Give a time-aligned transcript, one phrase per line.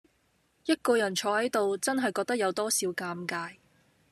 [0.65, 3.51] 一個人坐喺度，真係覺得有多少尷尬